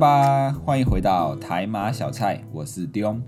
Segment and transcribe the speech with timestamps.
[0.00, 3.20] 吧，欢迎回到台马小菜，我是丢，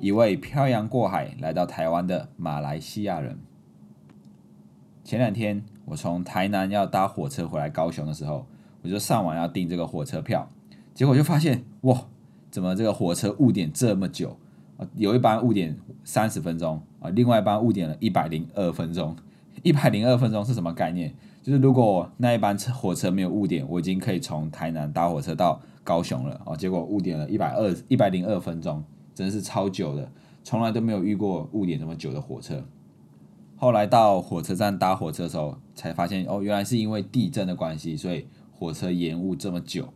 [0.00, 3.38] 一位漂洋过海来到台湾的马来西亚人。
[5.04, 8.44] 前两天我从台南要搭火车回来高雄的时候，
[8.82, 10.48] 我就上网要订这个火车票，
[10.92, 12.08] 结果就发现哇，
[12.50, 14.36] 怎么这个火车误点这么久？
[14.96, 19.14] 有一班误点三十分钟啊，另外一班误点了一百零二分钟。
[19.62, 21.14] 一百零二分钟是什么概念？
[21.42, 26.56] 就是如果那一班车火车没有误点，我已经可以从台南搭火车到高雄了哦。
[26.56, 30.08] 结果误点了一百二一百零二分钟，真是超久的，
[30.44, 32.64] 从来都没有遇过误点这么久的火车。
[33.56, 39.92] 后来到火车站搭火车的时候，才发现哦，原来是因为地震的关系，所以火车延误这么久。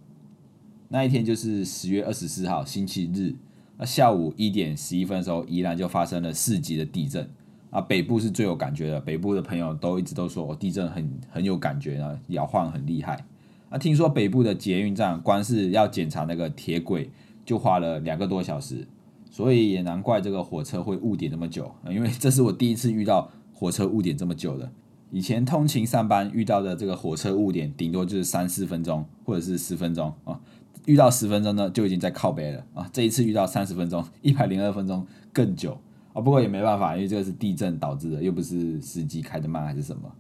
[0.89, 3.35] 那一天就是十月二十四号星期日，
[3.77, 7.29] 那下午一点十一分的时候，宜兰就发生了四级的地震。
[7.77, 13.23] 啊，北部是最有感觉的，北部的朋友都一直都说，我地震很很有感觉啊，摇晃很厉害。
[13.69, 17.11] 啊，听说北部的捷运站光是要检查那个铁轨，
[17.45, 18.89] 就花了两个多小时，
[19.31, 21.71] 所以也难怪这个火车会误点这么久。
[21.91, 24.71] 因为这是我第一次遇到火车误点这么久的，
[25.11, 30.41] 以前通勤上班遇到的这个火车误点，顶多就是三四分钟或者是十分钟啊，
[30.87, 35.77] 遇到十分钟呢就已经在靠背了啊，这一次遇到三十分钟，一百零二分钟更久。
[36.17, 40.11] 啊，不过也没办法，因为这个是地震导致的，又不是司机开的慢还是什么。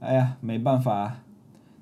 [0.00, 1.18] 哎呀，没办法。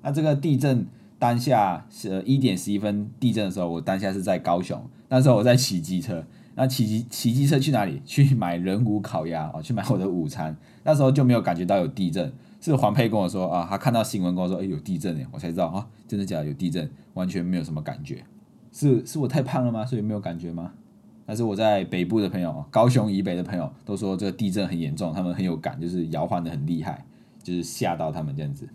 [0.03, 0.85] 那这个地震
[1.17, 6.23] 当下是一点十一分地震的时候，我当下是在高雄，那时候我在骑机车。
[6.53, 7.99] 那骑机骑机车去哪里？
[8.05, 10.55] 去买人骨烤鸭哦，去买我的午餐。
[10.83, 18.23] 那时候就没有感觉到有地震，是黄佩跟我说啊，他看到新闻跟我说，哎，有地震哎，我才知道啊，真的假的有地震，完全没有什么感觉。
[18.71, 19.83] 是是我太胖了吗？
[19.83, 20.73] 所以没有感觉吗？
[21.31, 27.05] 但是我在北部的朋友，高雄以北的朋友都说这个地震很严重，他们很有感，就是摇晃的很厉害，
[27.41, 28.67] 就是吓到他们这样子。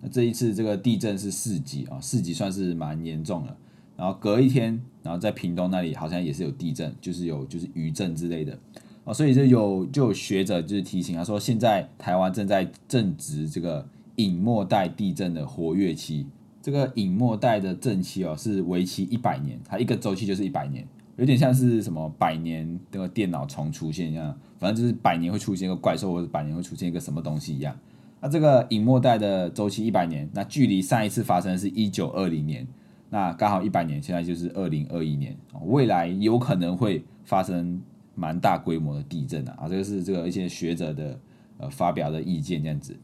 [0.00, 3.56] 那这一次这个地震是四级啊，四级算是蛮严重了。
[3.96, 8.56] 然后隔一天，然后在屏东那里好像也是有地震，就是有就是余震之类的
[9.04, 16.28] 啊，所以就有就有学者就是提醒他说，现在台湾正在正值这个隐末带地震的活跃期。
[16.62, 20.86] 这个隐末带的震期哦是为期一百年，它一个周期就是一百年。
[21.16, 27.76] 有点像是什么百年那个电脑重出现一样，反正就是百年会出现一个怪兽，或者百年会出现一个什么东西一样。
[28.20, 32.66] 那这个隐末代的周期一百年，那距离上一次发生是一九二零年，
[33.10, 35.36] 那刚好一百年，现在就是二零二一年，
[35.66, 37.80] 未来有可能会发生
[38.16, 39.54] 蛮大规模的地震啊！
[39.60, 41.20] 啊，这个是这个一些学者的
[41.58, 42.96] 呃发表的意见这样子。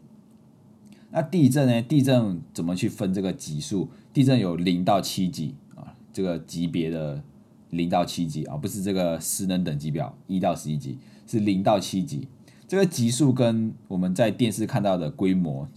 [1.11, 1.83] 那地震呢？
[1.83, 3.89] 地震怎么去分这个级数？
[4.13, 7.23] 地震有零到七级啊，这个级别的。
[7.71, 12.29] 零到七级啊，不是这个失能等级表，一到十一级是零到七级。
[12.69, 15.69] 这个级数跟我们在电视看到的规模，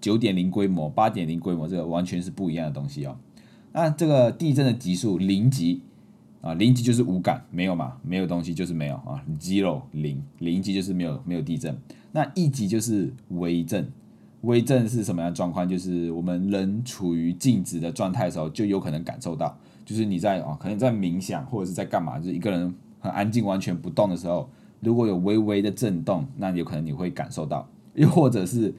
[0.00, 3.16] 九点零规模、八点零规模，这个完全是不一样的东西哦。
[3.72, 5.80] 那这个地震的级数零级
[6.42, 11.76] 啊，零级就是无感，没有嘛，没有东西就是没有啊，zero 零零级就是没有没有地震。
[12.12, 13.90] 那一级就是微震，
[14.42, 15.68] 微震是什么样状况？
[15.68, 19.58] 就是我们人处于静止的状态的时候，就有可能感受到。
[19.86, 27.64] 就是你在啊，可能在冥想或者是在干嘛，就是一个人很安静、完全不动的时候，如果有微微的震动，那有可能你会感受到；
[27.94, 28.74] 又或者是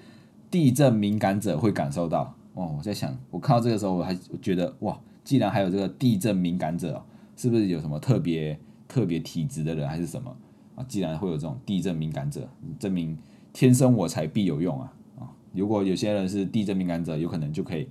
[0.52, 2.36] 地震敏感者会感受到。
[2.56, 7.02] 哦，我在想，我看到这个时候，我还觉得哇，既然还有这个地震敏感者，
[7.38, 10.36] 是不是有什么特别特别体质的人，还是什么
[10.76, 10.84] 啊？
[10.90, 13.18] 既然会有这种地震敏感者，证明
[13.54, 14.94] 天生我材必有用啊！
[15.20, 17.88] 啊，如果有些人是地震敏感者，有可能就可以。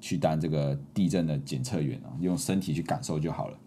[0.00, 3.58] 去当这个地震的检测员啊，用身体去感受就好了。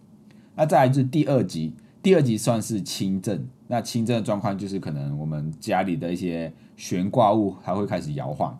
[0.55, 3.47] 那再来就是第二级，第二级算是轻震。
[3.67, 8.57] 那轻震的状况就是可能我们家里的一些悬挂物它会开始摇晃。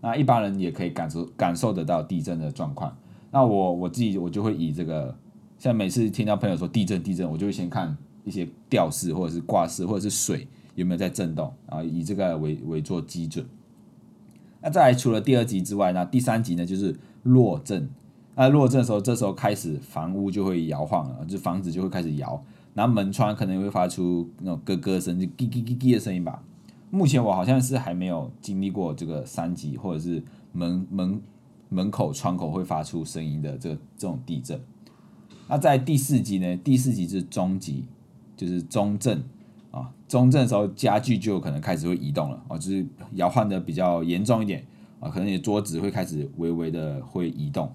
[0.00, 2.96] 那一般人也可以感受感受得到地震的状况。
[3.30, 5.14] 那我我自己我就会以这个，
[5.58, 13.44] 像每次听到朋友说地震地震，我就会先看一些吊饰或者是挂饰或者是水有没有在震动，然后以这个为为做基准。
[14.62, 16.94] 那再来除了第二级之外，那第三级呢就是。
[17.24, 17.90] 落震，
[18.36, 22.42] 那落震的时候，这时候开始房屋就会摇晃了，就房子就会开始摇，
[22.72, 26.42] 然后门窗可能会发出那种咯咯声，就叽叽叽叽的声音吧。
[26.90, 30.22] 目前我好像是还没有经历过这个三级或者是
[30.52, 31.20] 门门
[31.68, 34.60] 门口窗口会发出声音的这这种地震。
[35.48, 36.56] 那在第四级呢？
[36.58, 37.84] 第四级是中级，
[38.36, 39.22] 就是中震
[39.70, 39.90] 啊。
[40.06, 44.64] 中震的时候，家具就有可能开始会移动了哦，就是摇晃的比较严重一点。
[45.04, 47.70] 啊，可能你桌子会开始微微的会移动。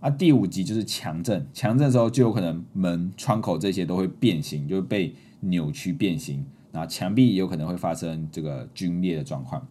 [0.00, 6.44] 啊，第五级就是强震，强震的时候就有可能门、窗口这些都会变形，就会被扭曲变形。
[6.72, 9.64] 然后墙壁有可能会发生这个龟裂的状况。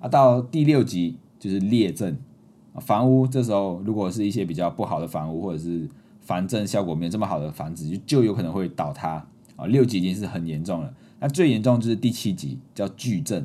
[0.00, 2.16] 啊，到第六级就是裂震，
[2.80, 5.86] 房屋这时候如果是一些比较不好的房屋，或者是
[6.20, 9.26] 防震效果没有这么好的房子，就就有可能会倒塌
[9.56, 9.66] 啊。
[9.66, 13.44] 六级已经是很严重了，那最严重就是第七级叫巨震。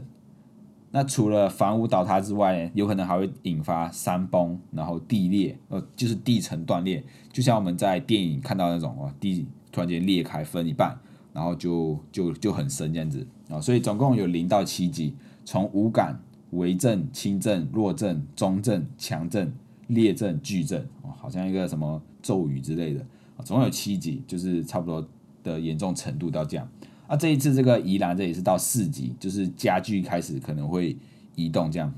[0.94, 7.02] 那除了房屋倒塌之外，有可能还会引发山崩，然后地裂，呃，就是地层断裂，
[7.32, 11.00] 就像我们在电影看到那种哦，地突然间裂开分一半，
[11.32, 13.62] 然后就就就很深这样子啊。
[13.62, 15.16] 所以总共有零到七级，
[15.46, 19.54] 从无感、微震、轻震、弱震、中震、强震、
[19.88, 23.06] 烈震、巨震，哦，好像一个什么咒语之类的，
[23.46, 25.08] 总共有七级，就是差不多
[25.42, 26.68] 的严重程度到这样。
[27.12, 30.98] 那这一次这个宜兰这也是到四级，就是家具开始可能会
[31.36, 31.94] 移动这样。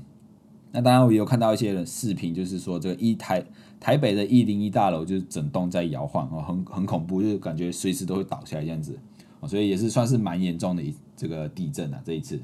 [0.72, 3.40] 那当然我也有看到一些视频，就是说这个一台
[3.78, 8.98] 台北的一零一大楼就是整栋在摇晃哦，很很恐怖，就是感觉随时都会倒下来这样子
[9.38, 12.02] 哦，所以也是算是蛮严重的一这个地震啊。
[12.04, 12.40] 这一次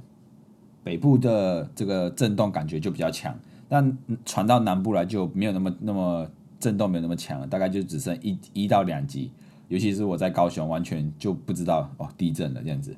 [0.84, 3.36] 北部的这个震动感觉就比较强，
[3.68, 6.30] 但传到南部来就没有那么那么
[6.60, 9.32] 震动没有那么强了，大概就只剩一一到两级。
[9.70, 12.94] 尤其是我在高雄，完全就不知道哦地震了这样子。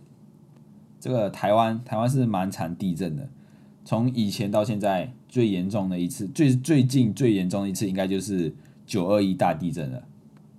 [0.98, 3.28] 这个台湾台湾是蛮常地震的，
[3.84, 8.54] 从以前到现在最严重的一次，最最近最严重的一次应该就是
[8.86, 10.02] 九二一大地震了。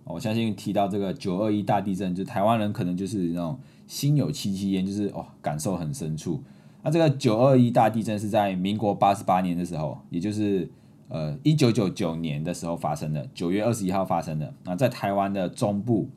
[0.03, 3.57] 我相信提到这个九二一大地震，就台湾人可能就是那种
[3.87, 6.43] 心有戚戚焉，就是哦感受很深处。
[6.83, 10.69] 那这个九二一大地震是在民国八十八年的时候，也就是。
[11.09, 14.51] 呃，一九九九年的时候发生的，九月二十一号发生的。
[14.63, 16.09] 那在台湾的中部，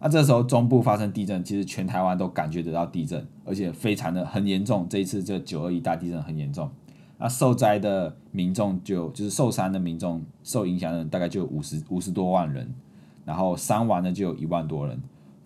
[0.00, 4.86] 那这时候中部发生地震，其实全台湾都感觉得到地震，而且非常的很严重。
[4.88, 6.70] 这一次这九二一大地震很严重，
[7.18, 12.72] 那受灾的民众就就是受伤的民众，受影响的人大概就五十五十多万人，
[13.26, 14.98] 然后伤亡的就有一万多人，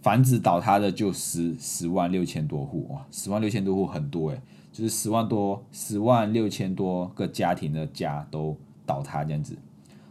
[0.02, 4.40] 房子倒塌的就十十万六千多户，哇，十万六千多户很多诶，
[4.70, 8.56] 就是十万多十万六千多个家庭的家都。
[8.86, 9.56] 倒塌这样子，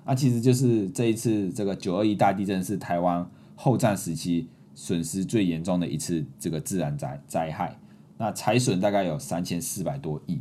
[0.06, 3.25] 那其实就是这一次这个九二一大地震是台湾
[3.56, 7.78] 后战时期损失最严重的一次这个自然灾灾害，
[8.18, 10.40] 那财损大概有三千四百多亿。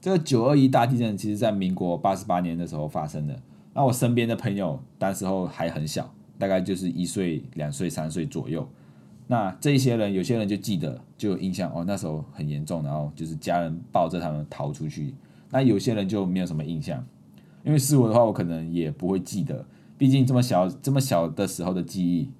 [0.00, 3.38] 这个九二一大地震其实在民国八十八年的时候发生的，
[3.74, 8.66] 那我身边的朋友当时候还很小，大概就是一岁、两岁、三岁左右。
[9.26, 15.14] 那这些人有些人就记得就有印象哦，那时候很严重，然后就是家人抱着他们逃出去。
[15.50, 17.06] 那有些人就没有什么印象。
[17.64, 19.64] 因为是我的话，我可能也不会记得，
[19.98, 22.30] 毕竟这么小这么小的时候的记忆，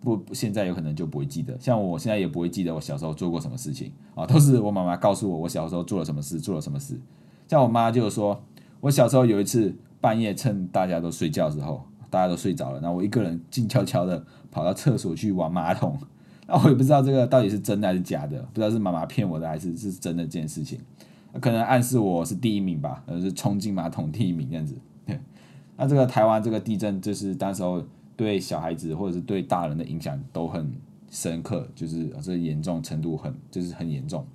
[0.00, 1.56] 不现在有可能就不会记得。
[1.58, 7.00] 像我现在也不会记得我小时候做过什么事情啊，都是我妈妈告诉我我小时候做了什么事，做了什么事。
[7.48, 8.42] 像我妈就说，
[8.80, 15.98] 我小时候有一次半夜趁大家都睡觉的时候，大家都睡着了，然后我一个人静悄悄的跑到厕所去玩马桶，
[16.46, 20.78] 那我也不知道这个到底是真的还是假的，不知道是妈妈骗我的还是是真的这件事情。
[21.40, 24.76] 可能暗示我是第一名吧，呃，是冲进马桶第一名这样子。
[25.76, 27.84] 那这个台湾这个地震，就是当时候
[28.16, 30.72] 对小孩子或者是对大人的影响都很
[31.10, 34.26] 深刻，就是这严重程度很，就是很严重。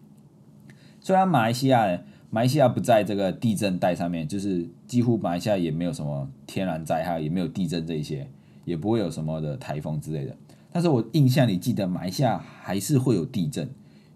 [1.00, 2.00] 虽然马来西亚，
[2.30, 8.30] 马来西亚不在这个地震带上面，就是几乎马来西亚也没有什么天然灾害，也没有地震这一些，
[8.66, 10.36] 也不会有什么的台风之类的。
[10.72, 13.66] 但是我印象里记得马来西亚还是会有地震，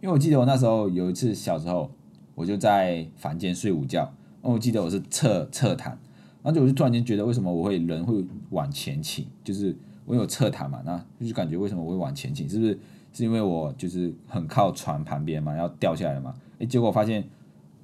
[0.01, 1.89] 因为我记得我那时候有一次小时候。
[2.35, 4.03] 我就在房间睡午觉，
[4.41, 5.97] 哦我记得我是侧侧躺，
[6.43, 9.75] 然后就我就突然间觉得为什么我会人会往前倾，就是
[10.05, 12.77] 我有侧躺嘛，那就感觉为什么我会往前倾，是不是？
[13.13, 16.35] 是因为我就是很靠床旁边嘛，要掉下来嘛？
[16.59, 17.23] 诶，结果发现，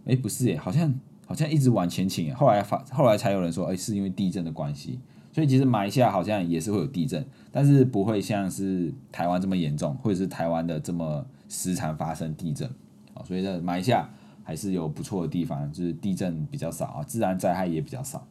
[0.03, 0.93] 诶，不是诶，好像
[1.25, 4.99] 好像一直往前倾，后来发后来才有人说，诶，是因为地震的关系，
[5.31, 12.69] 所以其实马来西亚好像也是会有地震，但是不会像是台湾这么严重，或者是台湾的这么时常发生地震，
[13.13, 14.09] 哦，所以在马来西亚。
[14.51, 18.27] 还是有不错的地方，就是地震比较少啊，自然灾害也比较少。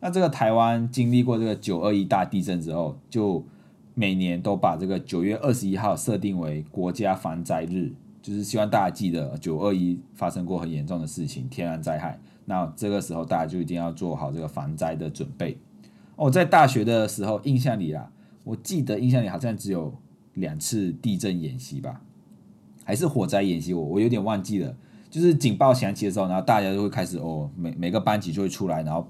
[0.00, 3.44] 那这个台湾经历过这个九二一大地震之后，就
[3.92, 7.92] 每年都把这个九月二十一号设定为国家防灾日，
[8.22, 12.18] 就是希望大家记得九二一发生过很严重的事情，天然灾害。
[12.46, 15.58] 那这个时候大家就一定要做好这个防灾的准备。
[16.16, 18.10] 我在大学的时候印象里啊，
[18.44, 19.92] 我记得印象里好像只有
[20.32, 22.00] 两次地震演习吧，
[22.82, 24.74] 还是火灾演习，我我有点忘记了。
[25.12, 29.06] 就是警报响起的时候，然后大家就会开始哦，每每个班级就会出来，然后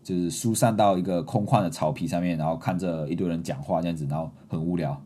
[0.00, 4.96] 就是疏散到一个空旷的草皮上面，然后看着一堆人讲话这样子，然后很无聊。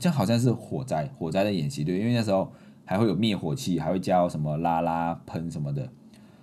[0.00, 2.50] 这样好像是火灾，火灾的演习对，因为那时候
[2.84, 5.88] 还会有灭火器，还会加什么拉拉喷什么的。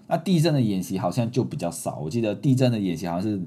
[0.08, 3.41] 那地震的演习好像就比较少，我记得地震的演习好像是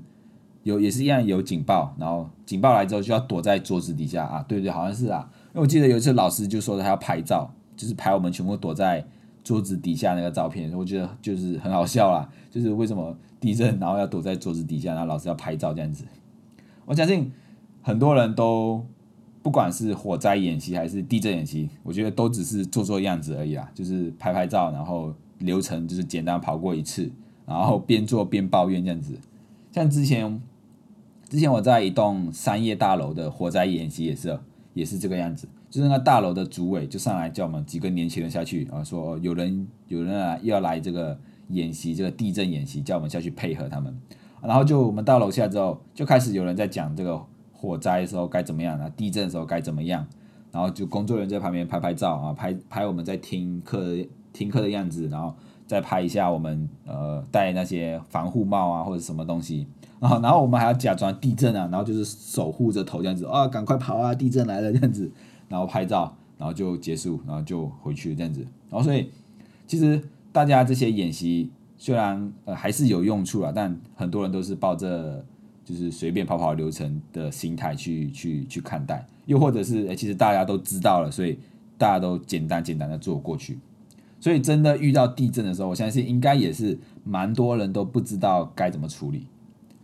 [0.64, 5.30] 有也是一样有警报，然后警报来之后就要躲在桌子底下啊，对对，好像是啊。
[5.54, 9.02] 因为我记得有一次老师就说他要拍照，就是拍我们全部躲在。
[9.44, 12.28] 桌子底下那个照片，我觉得就是很好笑啦。
[12.50, 16.04] 就是为什么地震然后要躲在桌子底下，然后老师要拍照这样子。
[16.86, 17.30] 我相信
[17.82, 18.84] 很多人都
[19.42, 27.10] 不管是火灾演习还是地震演习，我觉得都只是做做样子而已啦，就是拍拍照，然后流程就是简单跑过一次，
[27.44, 29.18] 然后边做边抱怨这样子。
[29.72, 30.40] 像之前
[31.28, 34.38] 之前我在一栋商业大楼的火灾演习也是
[34.74, 35.48] 也是这个样子。
[35.70, 43.96] 就是那大楼的主委就上来叫我们几个年轻人下去啊，说有人有人来要来这个演习，这个地震演习，叫我们下去配合他们。
[44.42, 47.18] 然后就我们到楼下之后，就开始有人在讲这个
[47.52, 50.06] 火灾的时候该怎么样啊，地震的时候该怎么样。
[50.52, 53.96] 然后就工作人员在旁边拍拍照啊，拍拍我们在听课
[54.32, 55.34] 听课的样子，然后
[55.66, 59.66] 再拍一下我们呃戴那些防护帽啊或者什么东西。
[60.00, 65.10] 然后然后我们还要假装地震啊，然后就是守护着头这样子啊，赶快跑啊，地震来了这样子。
[65.48, 68.40] 然后拍照，然后就结束，然后就回去这样子。
[68.70, 69.10] 然后所以
[69.66, 70.02] 其实
[70.32, 75.24] 大家这些演习虽然呃还是有用处啊，但很多人都是抱着
[75.64, 81.38] 就是随便跑跑流程的心态去去去看待，又或者是其实大家都知道了，所以
[81.78, 83.58] 大家都简单简单的做过去。
[84.24, 89.26] 所以真的遇到地震的时候，我相信应该也是蛮多人都不知道该怎么处理，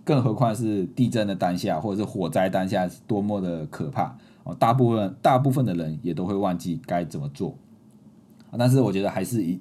[0.02, 4.16] 更何况是地震的当下或者是火灾当下是多么的可怕。
[4.44, 7.54] 哦，大部分大部分的人也都会忘记该怎么做，
[8.56, 9.60] 但是我觉得还是一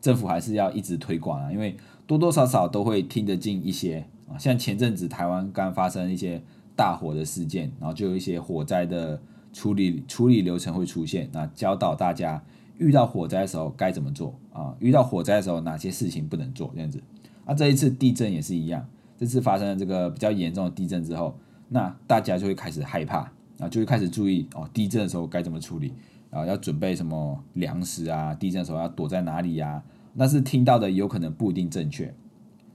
[0.00, 6.40] 政府还是要一直推广啊，因为多多少少都会听得进一些啊，像前阵子台湾刚发生一些
[6.76, 9.20] 大火的事件，然后就有一些火灾的
[9.52, 12.40] 处理处理流程会出现，那教导大家
[12.80, 17.00] 遇到火灾的时候该怎么做啊，遇到火灾的时候哪些事情不能做这样子，
[17.46, 18.84] 那这一次地震也是一样，
[19.16, 23.30] 这次发生了这个比较严重的地震之后，那大家就会开始害怕。
[23.60, 25.92] 啊，就会开始注意哦，地震的时候该怎么处理
[26.30, 26.46] 啊？
[26.46, 28.34] 要准备什么粮食啊？
[28.34, 29.82] 地震的时候要躲在哪里呀？
[30.16, 32.14] 但是听到的有可能不一定正确，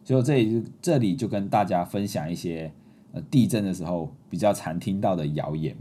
[0.04, 2.72] 所以这里这里就跟大家分享一些
[3.14, 5.76] 呃地震的时候比较常听到的谣言。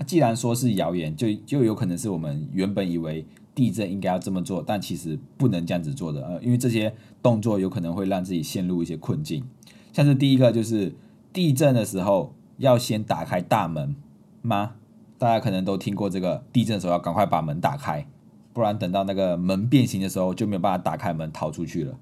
[0.00, 6.26] 啊，既然说是谣言，就就有可能是我们原本以为地震应该要这么做，但其实不能这样子做的。
[6.26, 6.92] 呃，因为这些
[7.22, 9.44] 动作有可能会让自己陷入一些困境。
[9.92, 10.92] 像是第一个就是
[11.32, 12.32] 地震的时候。
[12.60, 13.96] 要先打开大门
[14.42, 14.72] 吗？
[15.16, 18.06] 大家可能都听过这个，地震的时候要赶快把门打开，
[18.52, 21.98] 不然等到那个门变形的时候就没有办法打开门逃出去了。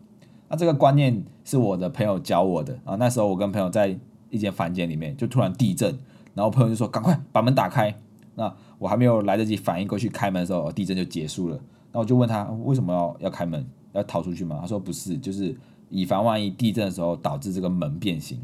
[0.49, 2.97] 那这个观念是我的朋友教我的啊。
[2.97, 3.97] 那时候我跟朋友在
[4.31, 5.97] 一间房间里面，就突然地震，
[6.39, 7.93] 然后朋友就说赶快把门打开。
[8.37, 11.59] 那我还没有来得及反应过去开门的时候，地震就结束了。
[11.91, 14.59] 那我就问他为什么要要开门要逃出去吗？
[14.61, 15.53] 他说不是，就是
[15.91, 18.41] 以防万一地震的时候导致这个门变形。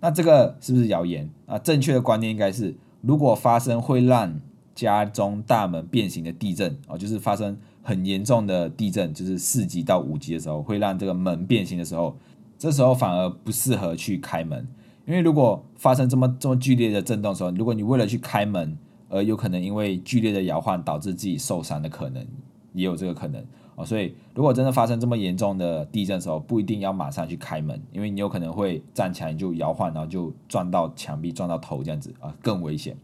[0.00, 1.58] 那这个是不是谣言啊？
[1.58, 4.40] 正确的观念应该是，如果发生会让
[4.74, 12.16] 家中大门变形的地震哦，就是发生很严重的地震，就是四级到五级的时候，会让这个门变形的时候，
[12.56, 14.66] 这时候反而不适合去开门，
[15.06, 18.76] 因为如果发生这么这么剧烈的震动的时候，如果你为了去开门，
[19.08, 22.26] 而有可能因为剧烈的摇晃导致自己受伤的可能，
[22.72, 23.42] 也有这个可能。
[23.76, 32.96] 哦，所以如果真的发生这么严重的地震的时候，不一定要马上去开门，因为你有可能会站起来就摇晃，然后就撞到墙壁、撞到头这样子啊，更危险。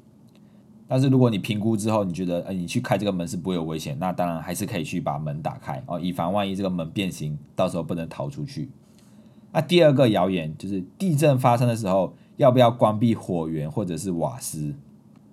[0.89, 8.69] 但是如果你评估之后，你觉得，呃，你去开这个门是不会有危险，那当然还是可以去把门打开哦，以防万一这个门变形，到时候不能逃出去。
[9.53, 14.75] 那第二个谣言就是地震发生的时候要不要关闭火源或者是瓦斯？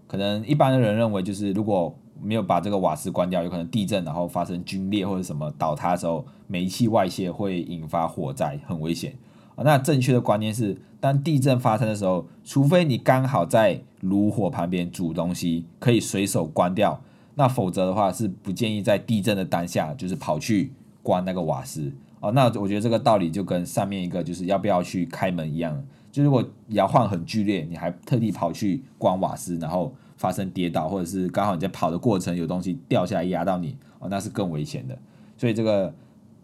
[0.07, 9.15] 可能一般的人认为就是如果没有把这个瓦斯关掉，有可能地震，然后发生龟裂或者什么倒塌的时候，煤气外泄会引发火灾，很危险。
[9.55, 17.01] 那正确的观念是，当地震发生的时候，除非你刚好在炉火旁边煮东西，可以随手关掉，
[17.35, 22.31] 那否则的话是不建议在地震的当下就是跑去关那个瓦斯哦。
[22.31, 29.93] 那我觉得这个道理就跟上面一个就是要不要去开门一样，就如果摇晃很剧烈，你还特地跑去关瓦斯，然后。
[30.19, 34.99] 发生跌倒，或者是刚好你在跑的过程有东西掉下来压到你，哦，那是更危险的。
[35.37, 35.93] 所以这个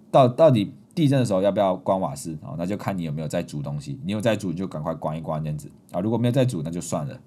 [0.09, 2.55] 到到底地震的时候要不要关瓦斯啊？
[2.57, 5.99] 那就看你有没有在煮东西，你有在煮就赶快关一关这样子啊。
[5.99, 7.19] 如果没有在煮，那就算了。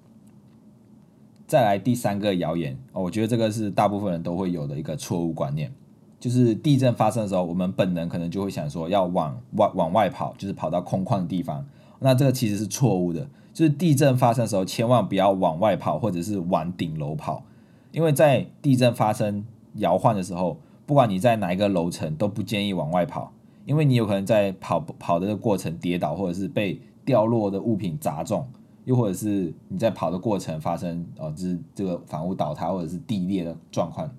[1.45, 5.71] 再来第三个谣言哦，我觉得这个是大部分人都会有的一个错误观念，
[6.19, 11.65] 就是地震发生的时候，我们本能可能就会想说要往外往外跑，就是跑到空旷的地方。
[11.99, 13.27] 那这个其实是错误的。
[13.51, 17.43] 就是地震发生的时候，千万不要往外跑，或者是往顶楼跑，
[17.91, 19.43] 因为在地震发生
[19.75, 23.33] 摇晃的时候，不管你在哪一个楼层，都不建议往外跑，
[23.65, 28.47] 因为你有可能在跑跑的过程跌倒，或者是被掉落的物品砸中，
[28.85, 34.09] 又或者是你在跑的过程发生哦，就是这个房屋倒塌或者是地裂的状况，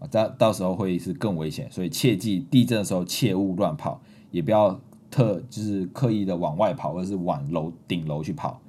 [0.00, 1.70] 啊到到时候会是更危险。
[1.70, 4.00] 所以切记地震的时候切勿乱跑，
[4.32, 8.60] 也不要特就是刻意的往外跑，或者是往楼顶楼去跑。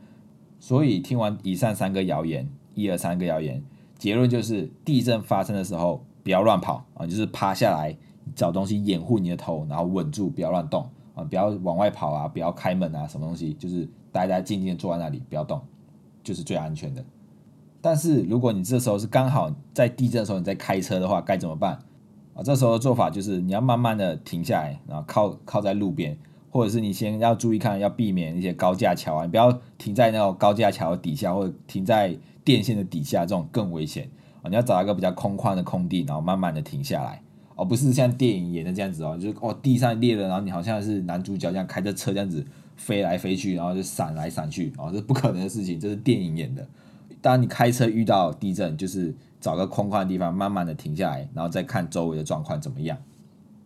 [0.60, 3.64] 所以听完以上三个谣言，一二三个谣言，
[3.98, 7.98] 结论就是地震发生的时候不要乱跑啊，就是趴下来
[8.36, 15.60] 找东西掩护你的头，然后稳住，不要乱动啊，不要往外跑啊，不要开门啊，什么东西就是呆呆静静的坐在那里，不要动，
[16.24, 17.04] 就是最安全的。
[17.82, 21.80] 但是如果你这时候是刚好在地震的时候你在开车的话，该怎么办
[22.34, 22.44] 啊？
[22.44, 26.18] 这时候的做法就是你要慢慢的停下来，然后靠靠在路边。
[26.54, 34.10] 或者是你先要注意看，要避免一些高架桥啊，你不要停在那种高架桥底下，或者停在电线的底下，这种更危险
[34.42, 34.50] 啊！
[34.50, 37.24] 你要找一个比较空旷的空地，然后慢慢的停下来，
[37.56, 42.46] 而不是像电影演的这样子哦，就是哦地上裂了，然后你好像是男主角这样开着车这样子
[42.76, 46.68] 飞来飞去，然后就闪来闪去哦，这不可能的事情，这是电影演的。
[47.22, 52.98] 当你开车遇到地震，就是找个空旷的地方，慢慢的停下来，然后再看周围的状况怎么样。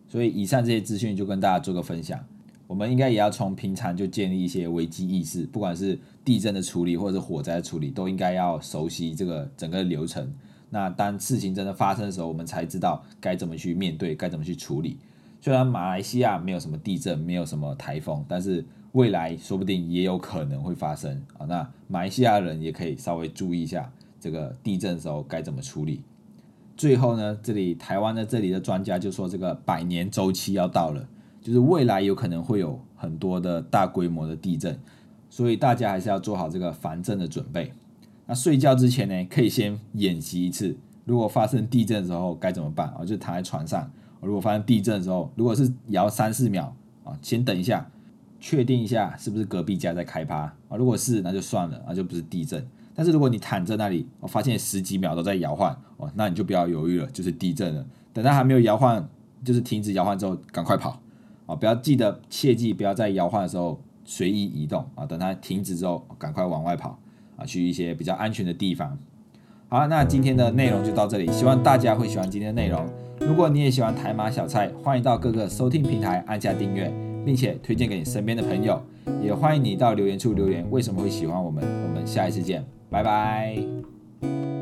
[0.08, 2.22] 所以以上这些资讯就跟大家做个分享。
[2.66, 10.28] 我们应该也要从平常就建立一些危机意识，不管是地震的处理或者火灾的处理，都应该要熟悉这个整个流程。
[10.68, 14.98] 那当事情真的发生的时候，我们才知道该怎么去面对，该怎么去处理。
[15.40, 18.64] 虽然马来西亚没有什么地震，没有什么台风，但是
[18.96, 21.44] 未来说不定也有可能会发生啊。
[21.44, 26.00] 那马来西亚人也可以稍微注意一下这个地震的时候该怎么处理。
[26.78, 31.06] 最后呢，这里台湾的这里的专家就说，这个百年周期要到了。
[31.42, 34.76] 就是未来有可能会有很多的大规模的地震，
[35.30, 37.72] 所以大家还是要做好这个防震的准备。
[38.26, 43.04] 那睡觉之前呢，可以先演习一次，如果发生地震的时候该怎么办啊？
[43.04, 43.88] 就躺在床上，
[44.20, 46.74] 如果发生地震的时候，如果是摇三四秒
[47.04, 47.88] 啊，先等一下，
[48.48, 50.36] 确定一下是不是隔壁家在开趴
[50.68, 50.76] 啊？
[50.76, 52.64] 如果是，那就算了，那就不是地震。
[52.94, 57.84] 但是如果你躺在那里，我发现十几秒都在摇晃哦，那你就不要犹豫了，就是地震了。
[58.12, 59.04] 等它还没有摇晃，
[59.44, 61.00] 就是停止摇晃之后，赶快跑。
[61.46, 65.04] 啊，不要记得切记，不要在摇晃的时候随意移动啊！
[65.04, 66.96] 等它停止之后，赶快往外跑
[67.34, 68.96] 啊，去一些比较安全的地方。
[69.68, 72.88] 好了，那今天的内容就到这里，希望大家会喜欢今天的内容。
[73.20, 76.94] 如果你也喜欢台马小菜，欢迎到各个收听平台按下订阅，
[77.26, 78.80] 并且推荐给你身边的朋友。
[79.20, 81.64] 也欢迎你到留言处留言，为什么会喜欢我们？
[81.82, 84.55] 我们下一次见，拜拜。